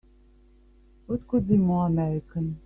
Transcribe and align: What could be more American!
What 1.05 1.27
could 1.27 1.47
be 1.47 1.57
more 1.57 1.85
American! 1.85 2.57